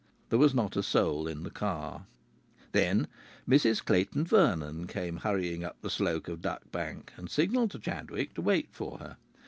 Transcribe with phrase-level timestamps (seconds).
[0.31, 2.07] There was not a soul in the car.
[2.71, 3.07] Then
[3.47, 8.33] Mrs Clayton Vernon came hurrying up the slope of Duck Bank and signalled to Chadwick
[8.33, 9.17] to wait for her.